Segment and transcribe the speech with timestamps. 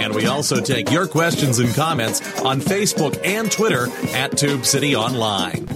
[0.00, 4.96] And we also take your questions and comments on Facebook and Twitter at Tube City
[4.96, 5.66] Online.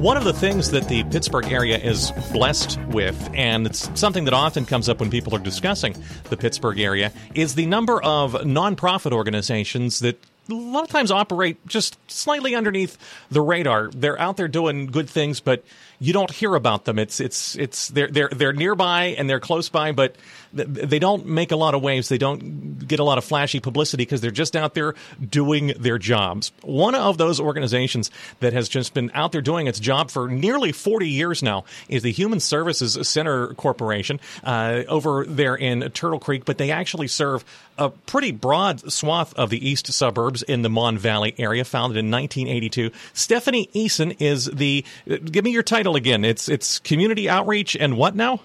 [0.00, 4.34] One of the things that the Pittsburgh area is blessed with, and it's something that
[4.34, 5.94] often comes up when people are discussing
[6.30, 10.18] the Pittsburgh area, is the number of nonprofit organizations that
[10.50, 12.98] a lot of times operate just slightly underneath
[13.30, 13.90] the radar.
[13.90, 15.64] They're out there doing good things, but
[15.98, 16.98] you don't hear about them.
[16.98, 20.16] It's it's it's they're they're they're nearby and they're close by, but
[20.52, 22.08] they don't make a lot of waves.
[22.08, 24.94] They don't get a lot of flashy publicity because they're just out there
[25.26, 26.52] doing their jobs.
[26.62, 30.72] One of those organizations that has just been out there doing its job for nearly
[30.72, 36.44] 40 years now is the Human Services Center Corporation uh, over there in Turtle Creek,
[36.44, 37.44] but they actually serve
[37.78, 42.10] a pretty broad swath of the east suburbs in the Mon Valley area, founded in
[42.10, 42.90] 1982.
[43.12, 44.84] Stephanie Eason is the.
[45.06, 46.24] Give me your title again.
[46.24, 48.40] It's it's community outreach and what now?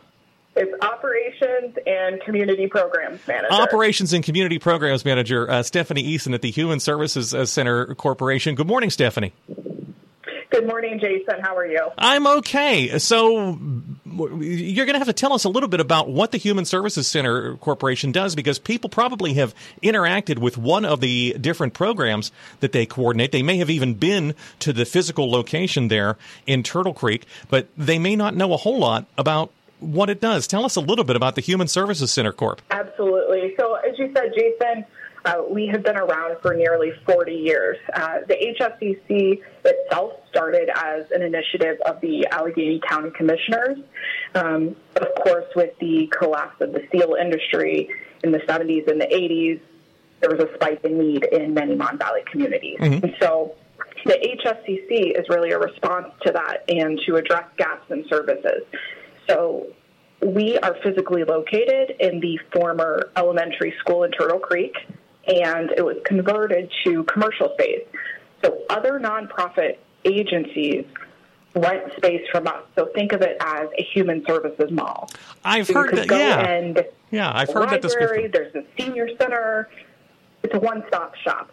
[0.56, 3.54] It's operations and community programs manager.
[3.54, 8.56] Operations and community programs manager uh, Stephanie Eason at the Human Services uh, Center Corporation.
[8.56, 9.34] Good morning, Stephanie.
[10.52, 11.40] Good morning, Jason.
[11.42, 11.80] How are you?
[11.98, 13.00] I'm okay.
[13.00, 13.58] So
[14.06, 17.08] you're going to have to tell us a little bit about what the Human Services
[17.08, 22.74] Center Corporation does because people probably have interacted with one of the different programs that
[22.74, 23.32] they coordinate.
[23.32, 27.98] They may have even been to the physical location there in Turtle Creek, but they
[27.98, 30.48] may not know a whole lot about what it does.
[30.48, 32.62] Tell us a little bit about the Human Services Center Corp.
[32.72, 33.56] Absolutely.
[33.58, 34.86] So, as you said, Jason,
[35.26, 37.78] uh, we have been around for nearly 40 years.
[37.94, 43.78] Uh, the HSCC itself started as an initiative of the Allegheny County Commissioners.
[44.36, 47.90] Um, of course, with the collapse of the steel industry
[48.24, 49.60] in the 70s and the 80s,
[50.22, 52.78] there was a spike in need in many Mon Valley communities.
[52.80, 53.06] Mm-hmm.
[53.06, 53.56] And so
[54.06, 58.64] the HSCC is really a response to that and to address gaps in services.
[59.28, 59.68] So
[60.22, 64.74] we are physically located in the former elementary school in Turtle Creek,
[65.28, 67.86] and it was converted to commercial space.
[68.44, 70.86] So other nonprofit agencies
[71.56, 72.64] rent space from us.
[72.76, 75.10] So think of it as a human services mall.
[75.44, 76.10] I've so heard that.
[76.10, 76.82] yeah,
[77.12, 78.32] yeah, I've heard library, that description.
[78.32, 79.70] There's a senior center.
[80.44, 81.52] It's a one-stop shop.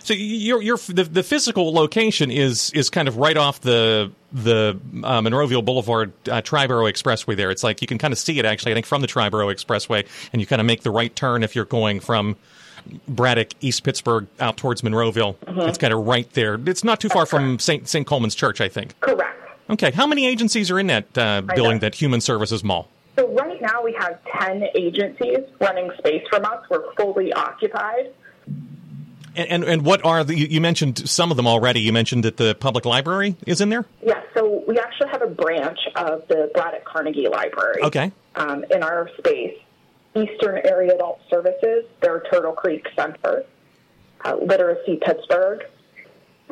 [0.00, 4.78] So your your the, the physical location is is kind of right off the the
[5.02, 7.36] uh, Monroeville Boulevard uh, Tri-Boro Expressway.
[7.36, 8.72] There, it's like you can kind of see it actually.
[8.72, 11.56] I think from the Tri-Boro Expressway, and you kind of make the right turn if
[11.56, 12.36] you're going from
[13.06, 15.36] Braddock, East Pittsburgh, out towards Monroeville.
[15.36, 15.60] Mm-hmm.
[15.60, 16.58] It's kind of right there.
[16.66, 17.88] It's not too far from St.
[17.88, 18.06] St.
[18.06, 18.98] Colman's Church, I think.
[19.00, 19.36] Correct.
[19.70, 19.90] Okay.
[19.90, 22.88] How many agencies are in that uh, building, that Human Services Mall?
[23.16, 26.64] So right now we have 10 agencies running space from us.
[26.70, 28.12] We're fully occupied.
[29.36, 31.80] And, and, and what are the, you mentioned some of them already.
[31.80, 33.84] You mentioned that the public library is in there?
[34.02, 34.16] Yes.
[34.16, 37.82] Yeah, so we actually have a branch of the Braddock Carnegie Library.
[37.82, 38.12] Okay.
[38.36, 39.58] Um, in our space.
[40.18, 43.44] Eastern Area Adult Services, their Turtle Creek Center,
[44.24, 45.62] uh, Literacy Pittsburgh,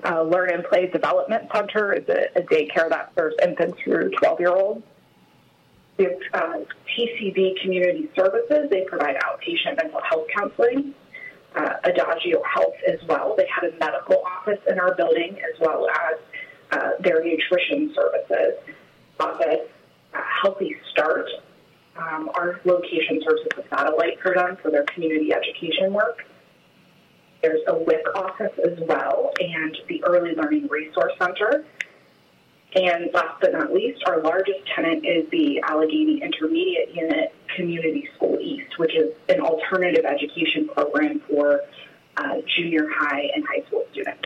[0.05, 4.41] uh, Learn and Play Development Center is a, a daycare that serves infants through 12
[4.41, 4.85] year olds.
[5.99, 6.59] We have uh,
[7.63, 10.95] Community Services, they provide outpatient mental health counseling.
[11.55, 15.89] Uh, Adagio Health as well, they had a medical office in our building as well
[15.89, 16.19] as
[16.73, 18.59] uh, their nutrition services
[19.19, 19.61] office.
[20.13, 21.27] Uh, Healthy Start
[21.99, 26.25] um, our location serves as a satellite for them for their community education work.
[27.43, 31.65] There's a WIC office as well, and the Early Learning Resource Center.
[32.75, 38.39] And last but not least, our largest tenant is the Allegheny Intermediate Unit Community School
[38.41, 41.63] East, which is an alternative education program for
[42.17, 44.23] uh, junior high and high school students.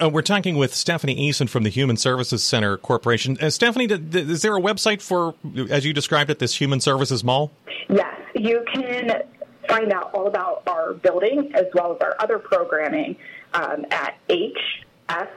[0.00, 3.36] Uh, we're talking with Stephanie Eason from the Human Services Center Corporation.
[3.40, 5.34] Uh, Stephanie, is there a website for,
[5.70, 7.50] as you described it, this Human Services Mall?
[7.88, 9.22] Yes, you can
[9.68, 13.16] find out all about our building as well as our other programming
[13.54, 15.28] um, at hscc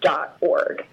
[0.00, 0.84] dot org.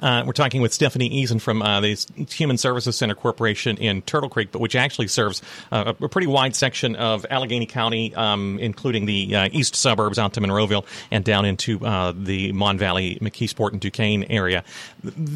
[0.00, 1.96] Uh, we're talking with Stephanie Eason from uh, the
[2.30, 5.42] Human Services Center Corporation in Turtle Creek, but which actually serves
[5.72, 10.34] uh, a pretty wide section of Allegheny County, um, including the uh, east suburbs out
[10.34, 14.64] to Monroeville and down into uh, the Mon Valley, McKeesport, and Duquesne area.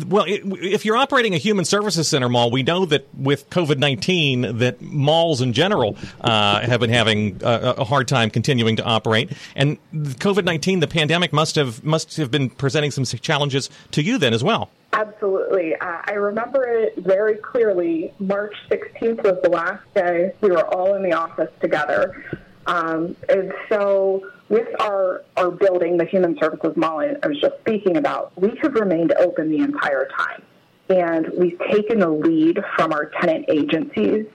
[0.07, 3.79] Well, it, if you're operating a Human Services Center mall, we know that with COVID
[3.79, 8.85] 19, that malls in general uh, have been having a, a hard time continuing to
[8.85, 9.33] operate.
[9.57, 14.19] And COVID 19, the pandemic must have must have been presenting some challenges to you
[14.19, 14.54] then as well.
[14.95, 15.75] Absolutely.
[15.75, 18.15] Uh, I remember it very clearly.
[18.21, 22.25] March 16th was the last day we were all in the office together.
[22.67, 27.97] Um, and so, with our, our building, the Human Services Mall I was just speaking
[27.97, 30.43] about, we have remained open the entire time.
[30.89, 34.27] And we've taken the lead from our tenant agencies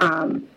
[0.00, 0.48] um,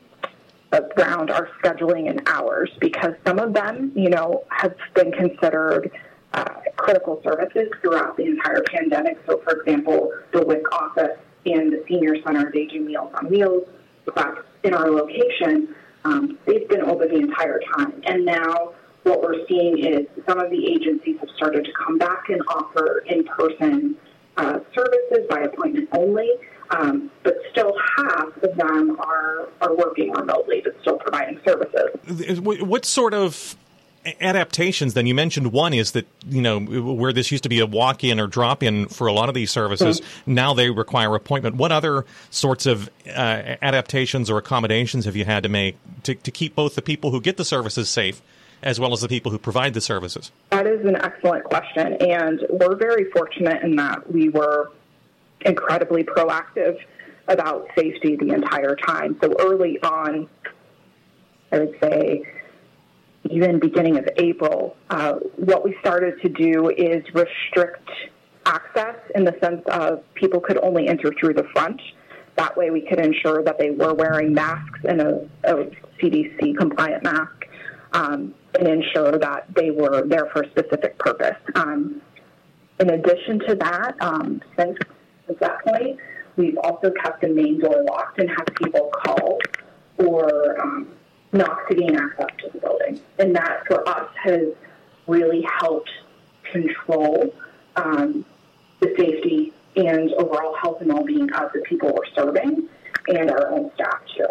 [0.73, 5.91] around our scheduling and hours because some of them, you know, have been considered
[6.33, 6.45] uh,
[6.77, 9.19] critical services throughout the entire pandemic.
[9.27, 13.67] So, for example, the WIC office and the senior center, they do Meals on Wheels
[14.63, 15.75] in our location.
[16.03, 18.01] Um, they've been open the entire time.
[18.05, 18.73] And now
[19.03, 23.03] what we're seeing is some of the agencies have started to come back and offer
[23.07, 23.95] in person
[24.37, 26.29] uh, services by appointment only.
[26.71, 32.39] Um, but still half of them are, are working remotely, but still providing services.
[32.39, 33.57] What sort of
[34.19, 35.05] adaptations then.
[35.05, 38.27] You mentioned one is that you know where this used to be a walk-in or
[38.27, 40.33] drop-in for a lot of these services mm-hmm.
[40.33, 41.55] now they require appointment.
[41.55, 46.31] What other sorts of uh, adaptations or accommodations have you had to make to, to
[46.31, 48.21] keep both the people who get the services safe
[48.63, 50.31] as well as the people who provide the services?
[50.49, 54.71] That is an excellent question and we're very fortunate in that we were
[55.41, 56.79] incredibly proactive
[57.27, 59.17] about safety the entire time.
[59.21, 60.27] So early on
[61.51, 62.23] i would say
[63.29, 67.89] even beginning of April, uh, what we started to do is restrict
[68.45, 71.79] access in the sense of people could only enter through the front.
[72.37, 75.53] That way, we could ensure that they were wearing masks and a, a
[76.01, 77.47] CDC compliant mask
[77.93, 81.37] um, and ensure that they were there for a specific purpose.
[81.55, 82.01] Um,
[82.79, 84.77] in addition to that, um, since,
[85.39, 85.97] that point,
[86.35, 89.39] we've also kept the main door locked and have people call
[89.97, 90.89] or um,
[91.33, 92.99] not to gain access to the building.
[93.19, 94.47] And that for us has
[95.07, 95.89] really helped
[96.51, 97.33] control
[97.75, 98.25] um,
[98.79, 102.67] the safety and overall health and well being of the people we're serving
[103.07, 104.27] and our own staff too.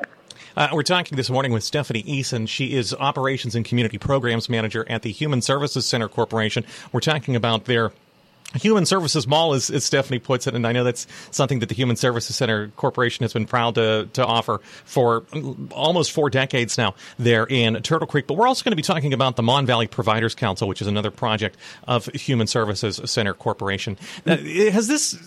[0.56, 2.48] Uh, we're talking this morning with Stephanie Eason.
[2.48, 6.64] She is Operations and Community Programs Manager at the Human Services Center Corporation.
[6.92, 7.92] We're talking about their
[8.54, 11.74] Human Services Mall, as, as, Stephanie puts it, and I know that's something that the
[11.74, 15.24] Human Services Center Corporation has been proud to, to offer for
[15.70, 18.26] almost four decades now there in Turtle Creek.
[18.26, 20.88] But we're also going to be talking about the Mon Valley Providers Council, which is
[20.88, 21.56] another project
[21.86, 23.96] of Human Services Center Corporation.
[24.26, 25.18] Uh, has this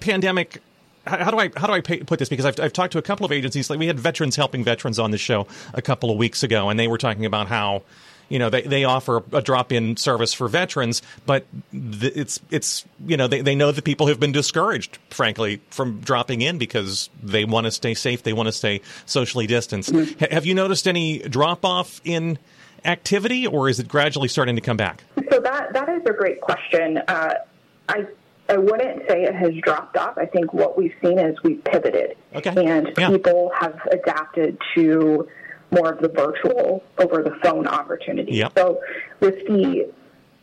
[0.00, 0.62] pandemic
[1.04, 2.28] how do I how do I pay, put this?
[2.28, 3.70] Because I've, I've talked to a couple of agencies.
[3.70, 6.78] Like we had veterans helping veterans on the show a couple of weeks ago, and
[6.78, 7.82] they were talking about how
[8.28, 13.16] you know they, they offer a drop-in service for veterans but th- it's it's you
[13.16, 17.44] know they, they know that people have been discouraged frankly from dropping in because they
[17.44, 20.24] want to stay safe they want to stay socially distanced mm-hmm.
[20.24, 22.38] H- have you noticed any drop off in
[22.84, 26.40] activity or is it gradually starting to come back so that that is a great
[26.40, 27.34] question uh,
[27.88, 28.06] i
[28.50, 30.16] I wouldn't say it has dropped off.
[30.16, 32.54] I think what we've seen is we've pivoted, okay.
[32.56, 33.10] and yeah.
[33.10, 35.28] people have adapted to
[35.70, 38.32] more of the virtual over the phone opportunity.
[38.32, 38.52] Yep.
[38.56, 38.80] So
[39.20, 39.92] with the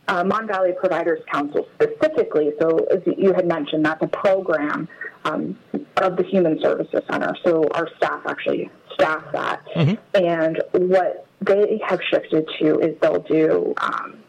[0.08, 4.88] uh, Mon Valley Providers Council specifically, so as you had mentioned, that's a program
[5.24, 5.58] um,
[5.96, 7.34] of the Human Services Center.
[7.44, 9.66] So our staff actually staff that.
[9.74, 10.24] Mm-hmm.
[10.24, 14.22] And what they have shifted to is they'll do um,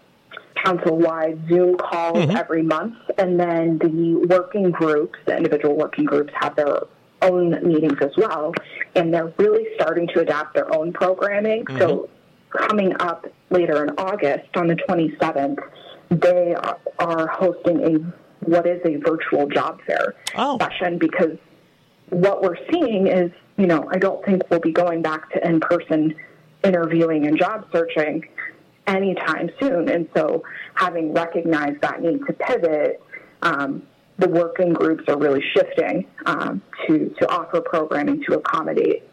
[0.64, 2.36] council-wide Zoom calls mm-hmm.
[2.36, 6.80] every month, and then the working groups, the individual working groups, have their
[7.22, 8.54] own meetings as well,
[8.96, 11.66] and they're really starting to adapt their own programming.
[11.66, 11.80] Mm-hmm.
[11.80, 12.10] So,
[12.52, 15.58] coming up later in August on the 27th,
[16.10, 16.56] they
[17.00, 20.58] are hosting a what is a virtual job fair oh.
[20.60, 21.38] session because
[22.10, 25.60] what we're seeing is, you know, I don't think we'll be going back to in
[25.60, 26.16] person
[26.64, 28.26] interviewing and job searching
[28.86, 29.90] anytime soon.
[29.90, 30.44] And so,
[30.76, 33.02] having recognized that need to pivot,
[33.42, 33.84] um,
[34.18, 39.04] the working groups are really shifting um, to, to offer programming to accommodate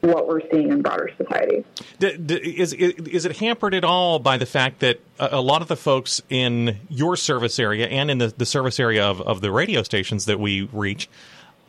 [0.00, 1.64] what we're seeing in broader society.
[2.00, 6.20] Is, is it hampered at all by the fact that a lot of the folks
[6.28, 10.24] in your service area and in the, the service area of, of the radio stations
[10.24, 11.08] that we reach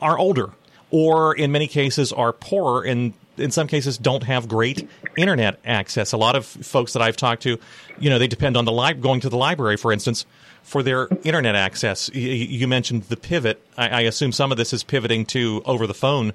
[0.01, 0.49] are older
[0.89, 4.87] or in many cases are poorer and in some cases don't have great
[5.17, 6.13] internet access.
[6.13, 7.59] A lot of folks that I've talked to,
[7.99, 10.25] you know, they depend on the li- going to the library, for instance,
[10.61, 12.09] for their internet access.
[12.13, 13.61] You mentioned the pivot.
[13.77, 16.33] I, I assume some of this is pivoting to over the phone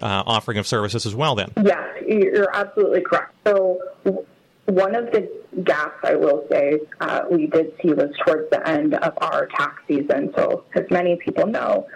[0.00, 1.34] uh, offering of services as well.
[1.34, 3.34] Then, yeah, you're absolutely correct.
[3.44, 3.80] So
[4.66, 5.30] one of the
[5.62, 9.82] gaps, I will say, uh, we did see was towards the end of our tax
[9.88, 10.32] season.
[10.36, 11.86] So, as many people know,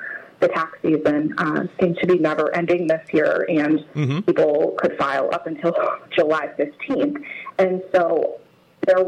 [0.41, 4.21] the tax season uh, seems to be never ending this year, and mm-hmm.
[4.21, 5.75] people could file up until
[6.17, 7.23] July 15th.
[7.59, 8.41] And so,
[8.87, 9.05] there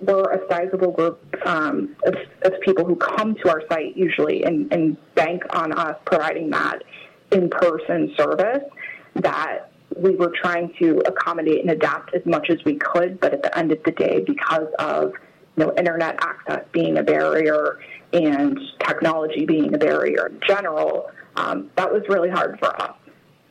[0.00, 4.72] were a sizable group um, of, of, people who come to our site usually and,
[4.72, 6.82] and bank on us providing that
[7.32, 8.64] in person service
[9.16, 13.42] that we were trying to accommodate and adapt as much as we could, but at
[13.42, 15.12] the end of the day, because of
[15.56, 17.80] you know internet access being a barrier
[18.12, 22.94] and technology being a barrier in general, um, that was really hard for us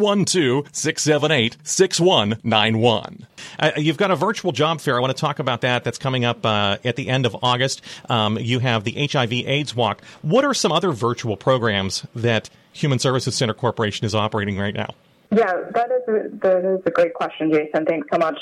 [0.00, 3.26] 412 678 6191.
[3.58, 4.96] Uh, you've got a virtual job fair.
[4.96, 5.84] I want to talk about that.
[5.84, 7.82] That's coming up uh, at the end of August.
[8.08, 10.02] Um, you have the HIV AIDS Walk.
[10.22, 14.94] What are some other virtual programs that Human Services Center Corporation is operating right now?
[15.32, 17.84] Yeah, that is a, that is a great question, Jason.
[17.84, 18.38] Thanks so much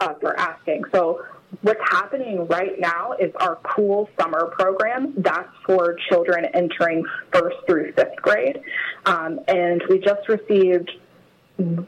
[0.00, 0.84] uh, for asking.
[0.92, 1.24] So,
[1.62, 5.14] what's happening right now is our cool summer program.
[5.16, 8.60] That's for children entering first through fifth grade.
[9.06, 10.90] Um, and we just received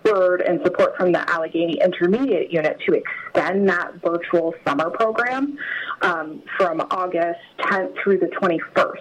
[0.04, 5.57] word and support from the Allegheny Intermediate Unit to extend that virtual summer program
[6.02, 8.97] um, from August 10th through the 21st.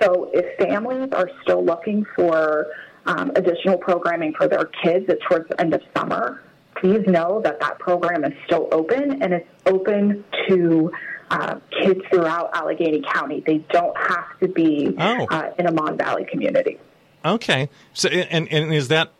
[0.00, 2.66] So if families are still looking for
[3.06, 6.42] um, additional programming for their kids it's towards the end of summer,
[6.84, 10.92] please know that that program is still open and it's open to
[11.30, 13.42] uh, kids throughout Allegheny County.
[13.46, 15.26] They don't have to be oh.
[15.30, 16.78] uh, in a Mon Valley community.
[17.24, 17.70] Okay.
[17.94, 19.12] So, and, and is that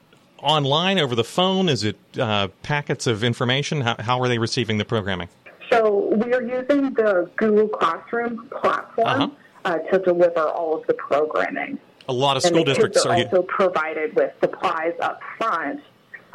[0.43, 1.71] online over the phone?
[1.71, 3.81] Is it uh, packets of information?
[3.81, 5.31] How, how are they receiving the programming?
[5.73, 9.29] So we are using the Google Classroom platform uh-huh.
[9.65, 11.79] uh, to deliver all of the programming.
[12.09, 15.81] A lot of school districts are also provided with supplies up front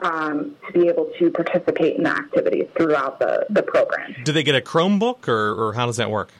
[0.01, 4.15] um, to be able to participate in the activities throughout the, the program.
[4.23, 6.31] Do they get a Chromebook, or, or how does that work?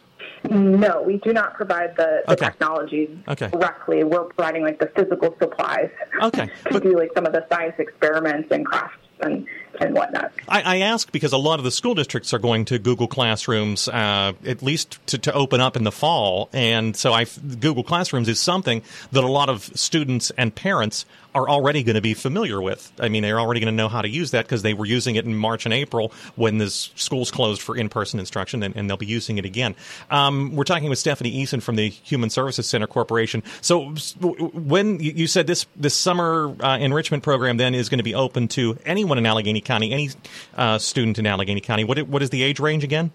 [0.50, 2.46] No, we do not provide the, the okay.
[2.46, 3.50] technology okay.
[3.50, 4.04] directly.
[4.04, 5.90] We're providing like the physical supplies
[6.22, 6.48] okay.
[6.66, 9.46] to but, do like some of the science experiments and crafts and,
[9.80, 10.32] and whatnot.
[10.48, 13.88] I, I, ask because a lot of the school districts are going to Google Classrooms,
[13.88, 16.50] uh, at least to, to, open up in the fall.
[16.54, 17.26] And so I,
[17.60, 18.82] Google Classrooms is something
[19.12, 21.06] that a lot of students and parents
[21.36, 22.92] are already going to be familiar with.
[23.00, 25.16] I mean, they're already going to know how to use that because they were using
[25.16, 28.98] it in March and April when the schools closed for in-person instruction, and, and they'll
[28.98, 29.76] be using it again.
[30.10, 33.44] Um, we're talking with Stephanie Eason from the Human Services Center Corporation.
[33.62, 38.16] So, when you said this this summer uh, enrichment program then is going to be
[38.16, 40.10] open to anyone in Allegheny County, any
[40.58, 43.12] uh, student in Allegheny County, what what is the age range again?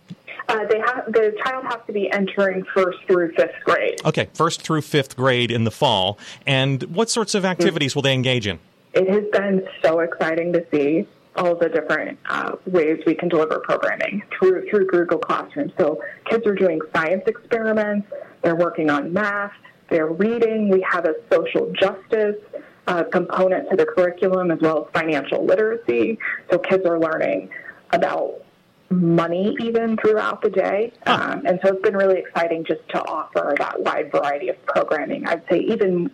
[0.48, 4.00] Uh, they have the child has to be entering first through fifth grade.
[4.04, 6.16] Okay, first through fifth grade in the fall.
[6.46, 8.60] And what sorts of activities will they engage in?
[8.92, 13.58] It has been so exciting to see all the different uh, ways we can deliver
[13.58, 15.72] programming through through Google Classroom.
[15.76, 18.06] So kids are doing science experiments.
[18.42, 19.52] They're working on math.
[19.90, 20.68] They're reading.
[20.68, 22.36] We have a social justice
[22.86, 26.18] uh, component to the curriculum as well as financial literacy.
[26.50, 27.50] So kids are learning
[27.92, 28.44] about
[28.90, 30.92] money even throughout the day.
[31.06, 35.26] Um, and so it's been really exciting just to offer that wide variety of programming.
[35.26, 36.10] I'd say even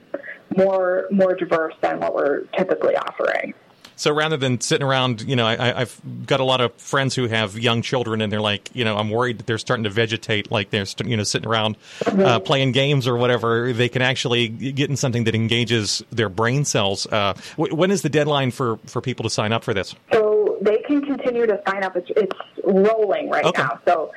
[0.57, 3.55] more more diverse than what we're typically offering.
[4.01, 7.27] So rather than sitting around, you know, I, I've got a lot of friends who
[7.29, 10.51] have young children, and they're like, you know, I'm worried that they're starting to vegetate,
[10.51, 11.77] like they're, you know, sitting around
[12.07, 13.75] uh, playing games or whatever.
[13.75, 17.07] They can actually get in something that engages their brain cells.
[17.09, 19.95] Uh, wh- when is the deadline for for people to sign up for this?
[20.11, 21.95] So they can continue to sign up.
[21.95, 23.61] It's, it's rolling right Okay.
[23.63, 23.81] now.
[23.85, 24.13] So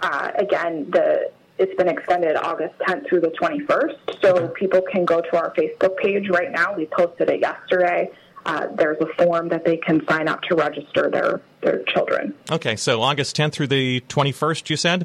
[0.00, 4.20] uh, again, the it's been extended August 10th through the 21st.
[4.22, 6.74] So people can go to our Facebook page right now.
[6.74, 8.10] We posted it yesterday.
[8.46, 12.32] Uh, there's a form that they can sign up to register their their children.
[12.50, 15.04] Okay, so August 10th through the 21st, you said,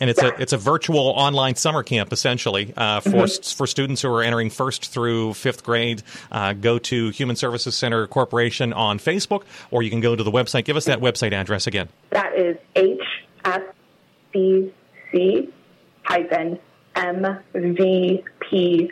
[0.00, 0.30] and it's Yeah.
[0.36, 4.48] a it's a virtual online summer camp essentially uh, for for students who are entering
[4.48, 6.02] first through fifth grade.
[6.32, 10.32] Uh, go to Human Services Center Corporation on Facebook, or you can go to the
[10.32, 10.64] website.
[10.64, 11.88] Give us that website address again.
[12.10, 12.56] That is
[14.34, 15.48] hscc
[16.04, 16.58] hyphen
[16.96, 18.90] mvpc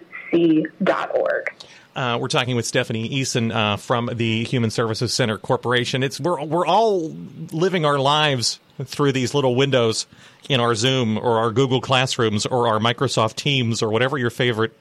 [0.83, 1.47] dot org.
[1.95, 6.03] Uh, we're talking with Stephanie Eason uh, from the Human Services Center Corporation.
[6.03, 7.11] It's we're we're all
[7.53, 10.07] living our lives through these little windows
[10.49, 14.73] in our Zoom or our Google Classrooms or our Microsoft Teams or whatever your favorite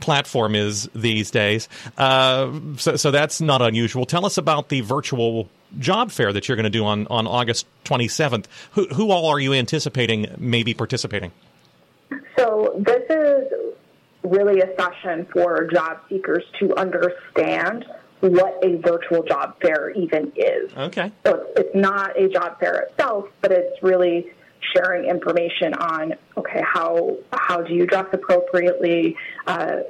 [0.00, 1.68] platform is these days.
[1.96, 4.06] Uh, so, so that's not unusual.
[4.06, 7.66] Tell us about the virtual job fair that you're going to do on, on August
[7.84, 8.46] 27th.
[8.72, 11.32] Who, who all are you anticipating maybe participating?
[12.36, 13.03] So this is
[14.24, 17.84] really a session for job seekers to understand
[18.20, 20.72] what a virtual job fair even is.
[20.74, 21.12] Okay.
[21.26, 24.28] So it's, not a job fair itself, but it's really
[24.74, 29.16] sharing information on okay how how do you dress appropriately,
[29.46, 29.80] uh,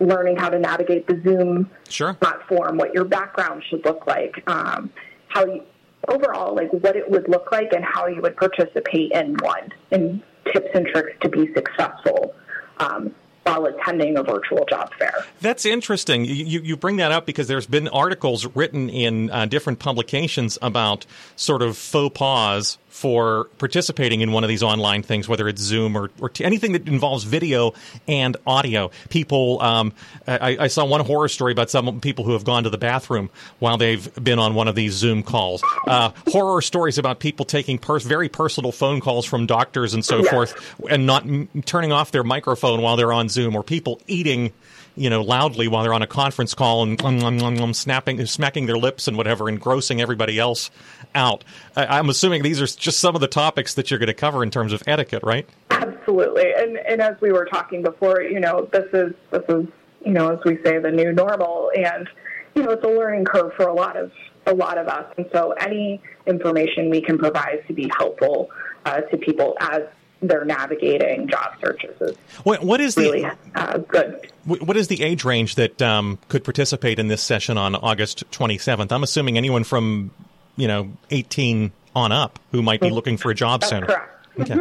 [0.00, 2.14] learning how to navigate the Zoom Sure.
[2.14, 4.90] platform, what your background should look like, um,
[5.28, 5.62] how you,
[6.08, 10.22] overall like what it would look like, and how you would participate in one, and
[10.52, 12.34] tips and tricks to be successful.
[12.78, 13.14] Um,
[13.44, 15.24] while attending a virtual job fair.
[15.40, 16.24] That's interesting.
[16.24, 21.06] You, you, bring that up because there's been articles written in uh, different publications about
[21.36, 25.96] sort of faux pas for participating in one of these online things, whether it's Zoom
[25.96, 27.74] or, or t- anything that involves video
[28.06, 28.92] and audio.
[29.08, 29.92] People, um,
[30.28, 33.30] I, I saw one horror story about some people who have gone to the bathroom
[33.58, 35.60] while they've been on one of these Zoom calls.
[35.88, 40.18] Uh, horror stories about people taking pers- very personal phone calls from doctors and so
[40.18, 40.30] Yes.
[40.30, 44.52] forth and not m- turning off their microphone while they're on Zoom, or people eating,
[44.96, 48.66] you know, loudly while they're on a conference call and um, um, um, snapping, smacking
[48.66, 50.70] their lips and whatever, and grossing everybody else
[51.14, 51.44] out.
[51.76, 54.42] I, I'm assuming these are just some of the topics that you're going to cover
[54.42, 55.48] in terms of etiquette, right?
[55.70, 59.66] Absolutely, and and as we were talking before, you know, this is this is
[60.04, 62.08] you know as we say the new normal, and
[62.54, 64.12] you know it's a learning curve for a lot of
[64.46, 68.50] a lot of us, and so any information we can provide to be helpful
[68.84, 69.82] uh, to people as
[70.28, 74.30] they're navigating job searches is What, what is the uh, good.
[74.44, 78.92] What is the age range that um, could participate in this session on August 27th?
[78.92, 80.10] I'm assuming anyone from,
[80.56, 83.86] you know, 18 on up who might be looking for a job That's center.
[83.86, 84.10] correct.
[84.40, 84.60] Okay.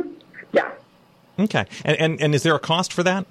[0.54, 0.72] Yeah,
[1.40, 1.66] Okay.
[1.84, 3.26] And, and and is there a cost for that?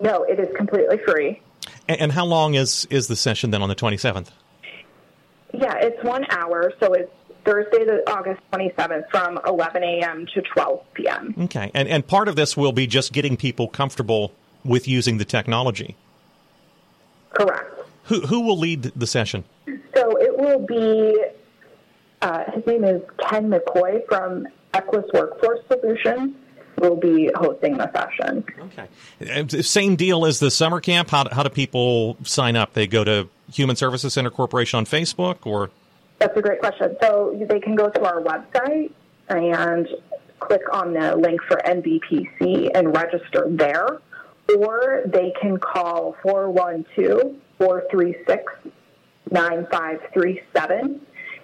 [0.00, 1.40] no, it is completely free.
[1.86, 4.28] And, and how long is is the session then on the 27th?
[5.52, 7.10] Yeah, it's one hour, so it's
[7.48, 10.26] Thursday, the August 27th, from 11 a.m.
[10.34, 11.34] to 12 p.m.
[11.44, 11.70] Okay.
[11.72, 14.32] And and part of this will be just getting people comfortable
[14.64, 15.96] with using the technology.
[17.30, 17.74] Correct.
[18.04, 19.44] Who who will lead the session?
[19.66, 21.18] So it will be,
[22.20, 26.34] uh, his name is Ken McCoy from Equus Workforce Solutions,
[26.76, 28.44] will be hosting the session.
[29.20, 29.62] Okay.
[29.62, 31.10] Same deal as the summer camp.
[31.10, 32.74] How, how do people sign up?
[32.74, 35.70] They go to Human Services Center Corporation on Facebook or
[36.18, 36.96] That's a great question.
[37.00, 38.92] So they can go to our website
[39.28, 39.88] and
[40.40, 43.98] click on the link for MVPC and register there,
[44.56, 48.52] or they can call 412 436
[49.30, 51.00] 9537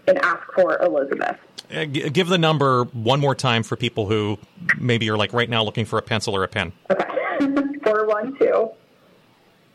[0.07, 1.37] and ask for Elizabeth.
[1.75, 4.39] Uh, g- give the number one more time for people who
[4.79, 6.73] maybe are like right now looking for a pencil or a pen.
[6.91, 7.05] Okay.
[7.85, 8.75] 412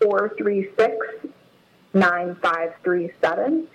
[0.01, 0.95] 436
[1.93, 3.67] 9537.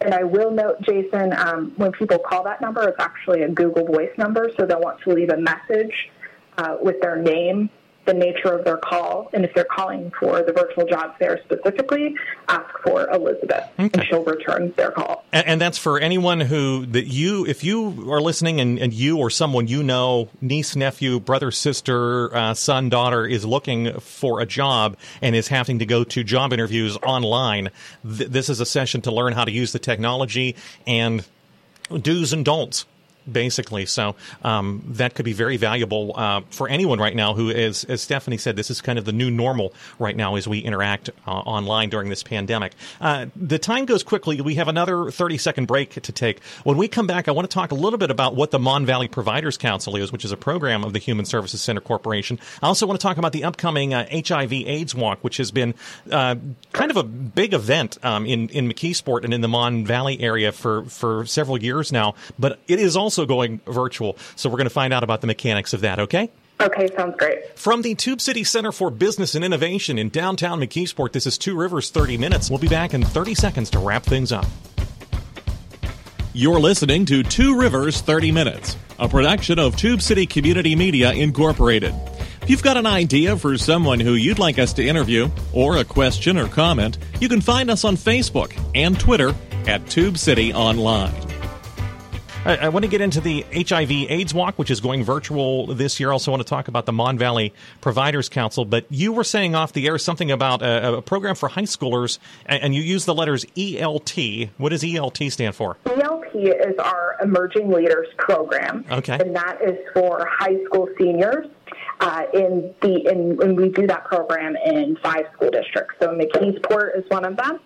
[0.00, 3.84] And I will note, Jason, um, when people call that number, it's actually a Google
[3.84, 6.10] Voice number, so they'll want to leave a message
[6.56, 7.68] uh, with their name,
[8.10, 12.14] the nature of their call, and if they're calling for the virtual job fair specifically,
[12.48, 15.24] ask for Elizabeth, and she'll return their call.
[15.32, 19.18] And, and that's for anyone who that you, if you are listening and, and you
[19.18, 24.46] or someone you know, niece, nephew, brother, sister, uh, son, daughter, is looking for a
[24.46, 27.70] job and is having to go to job interviews online,
[28.02, 31.24] th- this is a session to learn how to use the technology and
[32.02, 32.86] do's and don'ts
[33.30, 33.86] basically.
[33.86, 38.02] So um, that could be very valuable uh, for anyone right now who is, as
[38.02, 41.30] Stephanie said, this is kind of the new normal right now as we interact uh,
[41.30, 42.72] online during this pandemic.
[43.00, 44.40] Uh, the time goes quickly.
[44.40, 46.42] We have another 30 second break to take.
[46.64, 48.86] When we come back, I want to talk a little bit about what the Mon
[48.86, 52.38] Valley Providers Council is, which is a program of the Human Services Center Corporation.
[52.62, 55.74] I also want to talk about the upcoming HIV uh, AIDS Walk, which has been
[56.10, 56.36] uh,
[56.72, 60.52] kind of a big event um, in, in McKeesport and in the Mon Valley area
[60.52, 64.16] for, for several years now, but it is also also going virtual.
[64.36, 66.30] So we're going to find out about the mechanics of that, okay?
[66.60, 67.58] Okay, sounds great.
[67.58, 71.56] From the Tube City Center for Business and Innovation in downtown McKeesport, this is Two
[71.56, 72.50] Rivers 30 Minutes.
[72.50, 74.46] We'll be back in 30 seconds to wrap things up.
[76.34, 81.94] You're listening to Two Rivers 30 Minutes, a production of Tube City Community Media Incorporated.
[82.42, 85.84] If you've got an idea for someone who you'd like us to interview, or a
[85.84, 89.34] question or comment, you can find us on Facebook and Twitter
[89.66, 91.29] at Tube City Online.
[92.44, 96.00] I, I, want to get into the HIV AIDS Walk, which is going virtual this
[96.00, 96.08] year.
[96.08, 98.64] I also want to talk about the Mon Valley Providers Council.
[98.64, 102.18] But you were saying off the air something about a, a program for high schoolers,
[102.46, 104.48] and, and you use the letters ELP.
[104.56, 105.76] What does ELP stand for?
[105.84, 108.86] ELP is our Emerging Leaders Program.
[108.90, 109.18] Okay.
[109.20, 111.46] And that is for high school seniors.
[112.00, 115.94] Uh, in the in, and we do that program in five school districts.
[116.00, 117.60] So McKeesport is one of them,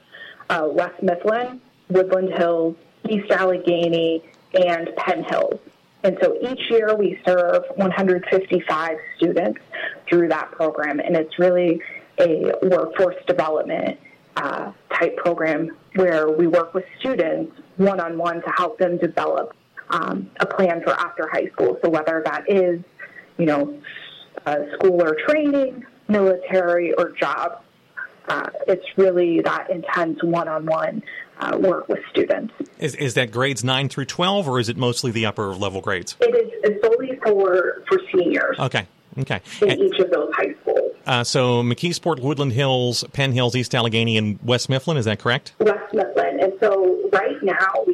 [0.50, 2.74] uh, West Mifflin, Woodland Hills,
[3.08, 4.24] East Allegheny,
[4.54, 5.60] and Penn Hills.
[6.02, 9.60] And so each year we serve 155 students
[10.08, 11.80] through that program, and it's really
[12.20, 13.98] a workforce development
[14.36, 19.56] uh, type program where we work with students one on one to help them develop
[19.90, 21.78] um, a plan for after high school.
[21.82, 22.80] So whether that is,
[23.38, 23.80] you know,
[24.46, 27.63] uh, school or training, military or job,
[28.28, 31.02] uh, it's really that intense one on one
[31.38, 32.54] uh, work with students.
[32.78, 36.16] Is, is that grades 9 through 12, or is it mostly the upper level grades?
[36.20, 38.58] It is it's solely for, for seniors.
[38.58, 38.86] Okay.
[39.18, 39.40] Okay.
[39.62, 40.92] In and, each of those high schools.
[41.06, 45.52] Uh, so McKeesport, Woodland Hills, Penn Hills, East Allegheny, and West Mifflin, is that correct?
[45.60, 46.40] West Mifflin.
[46.40, 47.93] And so right now we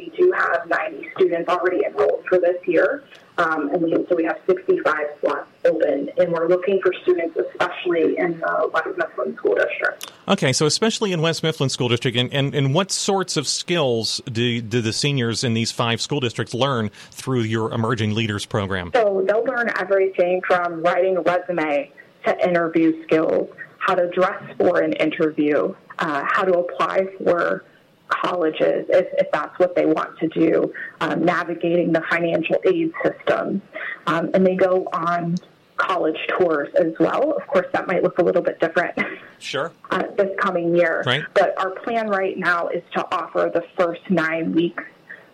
[1.15, 3.03] students already enrolled for this year.
[3.37, 8.17] Um, and we, so we have 65 slots open, and we're looking for students, especially
[8.17, 10.11] in the West Mifflin School District.
[10.27, 14.21] Okay, so especially in West Mifflin School District, and, and, and what sorts of skills
[14.25, 18.91] do, do the seniors in these five school districts learn through your Emerging Leaders program?
[18.93, 21.91] So they'll learn everything from writing a resume
[22.25, 27.63] to interview skills, how to dress for an interview, uh, how to apply for
[28.11, 33.61] colleges if, if that's what they want to do, um, navigating the financial aid system.
[34.07, 35.37] Um, and they go on
[35.77, 37.33] college tours as well.
[37.33, 38.97] Of course, that might look a little bit different.
[39.39, 39.71] Sure.
[39.91, 41.03] Uh, this coming year.
[41.05, 41.25] Right.
[41.33, 44.85] But our plan right now is to offer the first nine weeks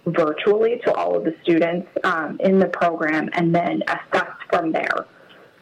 [0.08, 5.06] virtually to all of the students um, in the program and then assess from there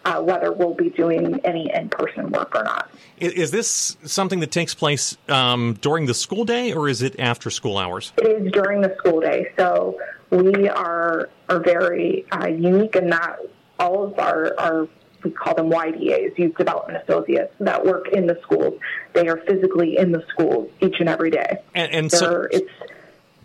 [0.05, 2.89] uh, whether we'll be doing any in-person work or not.
[3.17, 7.49] Is this something that takes place um, during the school day, or is it after
[7.49, 8.13] school hours?
[8.17, 9.47] It is during the school day.
[9.57, 13.39] So we are are very uh, unique in that
[13.79, 14.87] all of our, our
[15.23, 18.79] we call them YDAs, Youth Development Associates, that work in the schools.
[19.13, 21.57] They are physically in the schools each and every day.
[21.73, 22.69] And, and so it's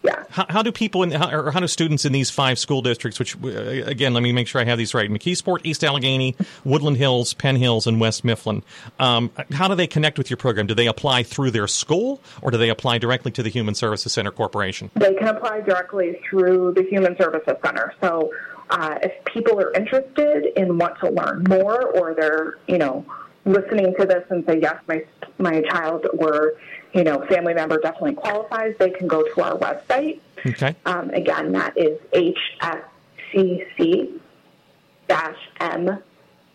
[0.03, 0.25] yeah.
[0.31, 3.19] How, how, do people in, how, or how do students in these five school districts,
[3.19, 6.97] which uh, again, let me make sure I have these right: McKeesport, East Allegheny, Woodland
[6.97, 8.63] Hills, Penn Hills, and West Mifflin.
[8.99, 10.67] Um, how do they connect with your program?
[10.67, 14.13] Do they apply through their school, or do they apply directly to the Human Services
[14.13, 14.91] Center Corporation?
[14.95, 17.93] They can apply directly through the Human Services Center.
[18.01, 18.33] So,
[18.71, 23.05] uh, if people are interested and want to learn more, or they're you know
[23.45, 25.05] listening to this and say, yes, my
[25.39, 26.55] my child or
[26.93, 30.19] you know family member definitely qualifies, they can go to our website.
[30.45, 30.75] Okay.
[30.87, 32.81] Um, again, that is hscc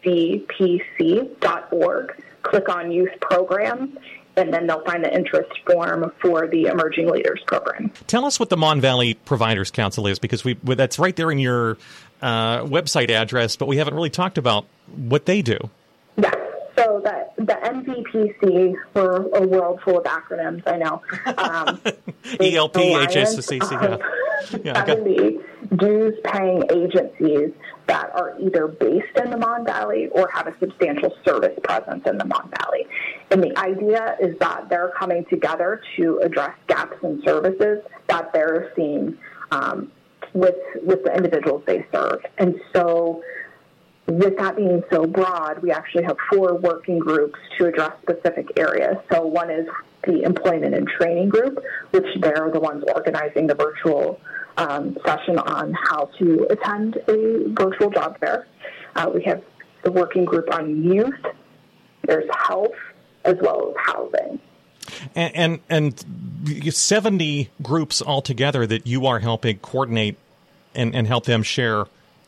[0.05, 2.23] mvpc.org.
[2.43, 3.97] Click on Youth Program,
[4.37, 7.91] and then they'll find the interest form for the Emerging Leaders Program.
[8.07, 11.39] Tell us what the Mon Valley Providers Council is, because we that's right there in
[11.39, 11.77] your
[12.21, 15.57] uh, website address, but we haven't really talked about what they do.
[16.17, 16.35] Yes.
[16.75, 20.63] So the the MVPC, we're a world full of acronyms.
[20.65, 21.01] I know.
[21.25, 21.81] Um,
[22.39, 23.97] ELP, HSCC, yeah.
[24.63, 25.39] yeah Seventy
[25.75, 27.51] dues paying agencies
[27.87, 32.17] that are either based in the Mon Valley or have a substantial service presence in
[32.17, 32.87] the Mon Valley.
[33.31, 38.71] And the idea is that they're coming together to address gaps in services that they're
[38.75, 39.17] seeing
[39.51, 39.91] um,
[40.33, 42.21] with with the individuals they serve.
[42.37, 43.21] And so
[44.07, 48.97] with that being so broad, we actually have four working groups to address specific areas.
[49.11, 49.67] So one is
[50.03, 54.19] the employment and training group, which they're the ones organizing the virtual
[54.57, 58.47] um, session on how to attend a virtual job fair.
[58.95, 59.41] Uh, we have
[59.83, 61.25] the working group on youth.
[62.03, 62.75] There's health
[63.23, 64.39] as well as housing.
[65.15, 65.95] And, and,
[66.47, 70.17] and 70 groups altogether that you are helping coordinate
[70.75, 71.85] and, and help them share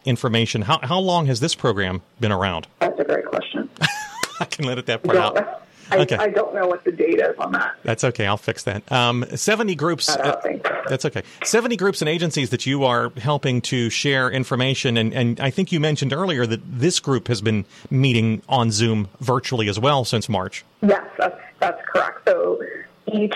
[0.07, 0.63] information.
[0.63, 2.67] How, how long has this program been around?
[2.79, 3.69] That's a great question.
[4.39, 5.63] I can let it that part out.
[5.91, 6.17] I, okay.
[6.17, 7.75] I don't know what the date is on that.
[7.83, 8.25] That's okay.
[8.27, 8.91] I'll fix that.
[8.91, 10.09] Um, 70 groups.
[10.09, 10.41] Uh,
[10.89, 11.23] that's okay.
[11.43, 14.97] 70 groups and agencies that you are helping to share information.
[14.97, 19.07] And, and I think you mentioned earlier that this group has been meeting on Zoom
[19.21, 20.65] virtually as well since March.
[20.81, 22.27] Yes, that's, that's correct.
[22.27, 22.61] So
[23.07, 23.35] each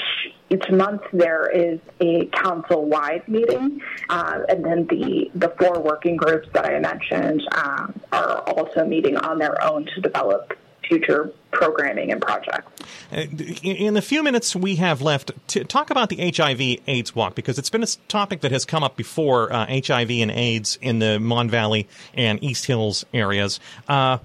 [0.52, 6.18] each month there is a council wide meeting, uh, and then the, the four working
[6.18, 10.54] groups that I mentioned um, are also meeting on their own to develop
[10.88, 12.70] future programming and projects.
[13.14, 13.22] Uh,
[13.64, 17.58] in the few minutes we have left, to talk about the HIV AIDS walk because
[17.58, 21.18] it's been a topic that has come up before uh, HIV and AIDS in the
[21.18, 23.62] Mon Valley and East Hills areas.
[23.88, 24.18] Uh,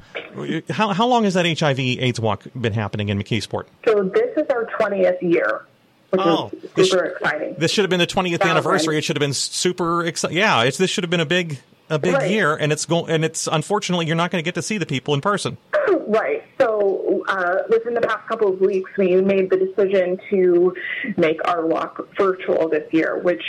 [0.71, 3.67] how, how long has that HIV AIDS walk been happening in McKeesport?
[3.87, 5.67] So this is our 20th year
[6.17, 7.55] which oh, is super this, exciting.
[7.59, 8.99] This should have been the 20th anniversary.
[8.99, 10.37] It should have been super exciting.
[10.37, 12.31] Yeah, this should have been a big a big right.
[12.31, 14.87] year, and it's going and it's unfortunately you're not going to get to see the
[14.87, 15.57] people in person.
[16.09, 16.45] Right.
[16.61, 20.73] So uh, within the past couple of weeks, we made the decision to
[21.17, 23.43] make our walk virtual this year, which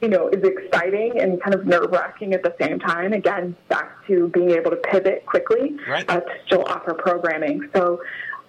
[0.00, 3.12] you know is exciting and kind of nerve wracking at the same time.
[3.12, 6.08] Again, back to being able to pivot quickly right.
[6.08, 7.68] uh, to still offer programming.
[7.74, 8.00] So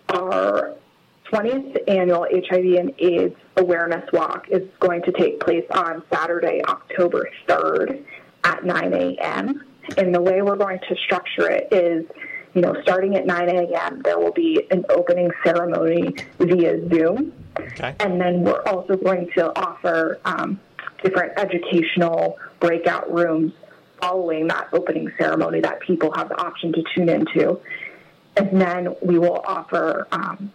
[0.09, 0.75] our
[1.33, 7.27] 20th annual HIV and AIDS awareness walk is going to take place on Saturday, October
[7.47, 8.03] 3rd
[8.43, 9.63] at 9 a.m.
[9.97, 12.05] And the way we're going to structure it is,
[12.53, 17.33] you know, starting at 9 a.m., there will be an opening ceremony via Zoom.
[17.59, 17.95] Okay.
[17.99, 20.59] And then we're also going to offer um,
[21.03, 23.53] different educational breakout rooms
[23.99, 27.59] following that opening ceremony that people have the option to tune into.
[28.37, 30.51] And then we will offer um,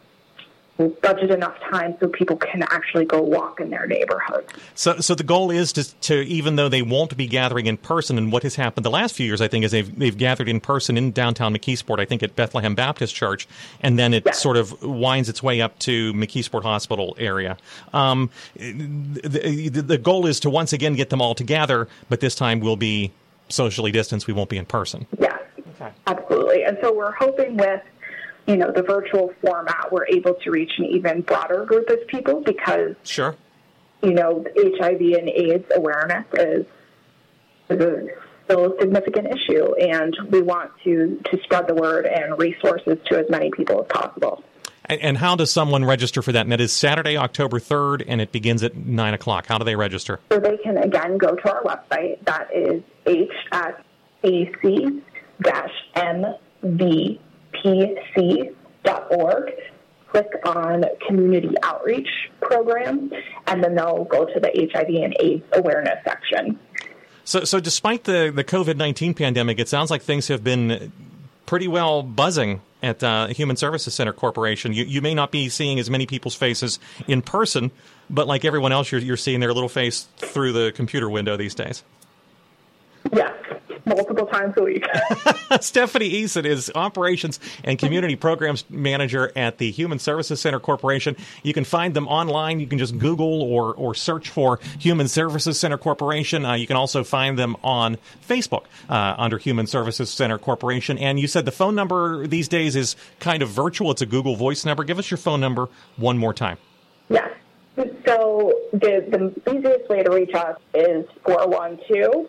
[0.86, 4.46] budget enough time so people can actually go walk in their neighborhood.
[4.74, 8.16] So, so the goal is to, to, even though they won't be gathering in person,
[8.16, 10.60] and what has happened the last few years, I think, is they've they've gathered in
[10.60, 11.98] person in downtown McKeesport.
[11.98, 13.48] I think at Bethlehem Baptist Church,
[13.80, 14.40] and then it yes.
[14.40, 17.56] sort of winds its way up to McKeesport Hospital area.
[17.92, 22.60] Um, the, the goal is to once again get them all together, but this time
[22.60, 23.12] we'll be
[23.48, 24.26] socially distanced.
[24.26, 25.06] We won't be in person.
[25.18, 25.40] Yes,
[25.74, 25.90] okay.
[26.06, 26.64] absolutely.
[26.64, 27.82] And so we're hoping with
[28.48, 32.40] you know, the virtual format, we're able to reach an even broader group of people
[32.40, 33.36] because, sure,
[34.02, 36.64] you know, HIV and AIDS awareness is,
[37.68, 38.06] is a,
[38.46, 43.18] still a significant issue, and we want to to spread the word and resources to
[43.18, 44.42] as many people as possible.
[44.86, 46.40] And, and how does someone register for that?
[46.40, 49.46] And that is Saturday, October 3rd, and it begins at 9 o'clock.
[49.46, 50.20] How do they register?
[50.32, 52.24] So they can, again, go to our website.
[52.24, 54.78] That is hsac-mv
[57.62, 59.52] pc.org,
[60.08, 62.08] click on Community Outreach
[62.40, 63.10] Program,
[63.46, 66.58] and then they'll go to the HIV and AIDS awareness section.
[67.24, 70.92] So, so despite the, the COVID 19 pandemic, it sounds like things have been
[71.44, 74.72] pretty well buzzing at uh, Human Services Center Corporation.
[74.72, 77.70] You, you may not be seeing as many people's faces in person,
[78.08, 81.54] but like everyone else, you're, you're seeing their little face through the computer window these
[81.54, 81.82] days.
[83.88, 84.84] Multiple times a week.
[85.60, 91.16] Stephanie Eason is Operations and Community Programs Manager at the Human Services Center Corporation.
[91.42, 92.60] You can find them online.
[92.60, 96.44] You can just Google or, or search for Human Services Center Corporation.
[96.44, 97.96] Uh, you can also find them on
[98.28, 100.98] Facebook uh, under Human Services Center Corporation.
[100.98, 103.90] And you said the phone number these days is kind of virtual.
[103.90, 104.84] It's a Google Voice number.
[104.84, 106.58] Give us your phone number one more time.
[107.08, 107.30] Yes.
[108.06, 112.28] So the, the easiest way to reach us is 412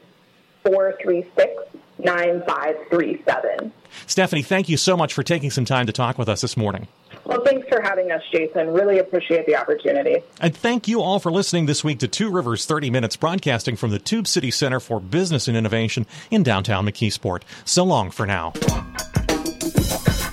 [0.63, 3.73] 436 9537.
[4.07, 6.87] Stephanie, thank you so much for taking some time to talk with us this morning.
[7.25, 8.69] Well, thanks for having us, Jason.
[8.69, 10.23] Really appreciate the opportunity.
[10.39, 13.91] And thank you all for listening this week to Two Rivers 30 Minutes, broadcasting from
[13.91, 17.43] the Tube City Center for Business and Innovation in downtown McKeesport.
[17.65, 18.53] So long for now.